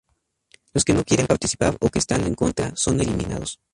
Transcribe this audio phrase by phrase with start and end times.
[0.73, 3.59] Los que no quieren participar o que están en contra, son eliminados.